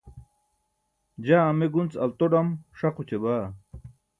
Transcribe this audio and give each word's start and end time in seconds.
jaa 1.25 1.45
ame 1.49 1.65
gunc 1.73 1.91
alto-ḍam 2.03 2.49
ṣaq 2.79 2.95
oćabaa 3.01 3.45